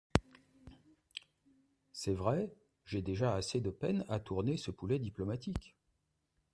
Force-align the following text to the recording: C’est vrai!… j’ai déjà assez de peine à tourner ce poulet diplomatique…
C’est 1.93 2.15
vrai!… 2.15 2.51
j’ai 2.87 3.03
déjà 3.03 3.35
assez 3.35 3.61
de 3.61 3.69
peine 3.69 4.03
à 4.09 4.19
tourner 4.19 4.57
ce 4.57 4.71
poulet 4.71 4.97
diplomatique… 4.97 5.75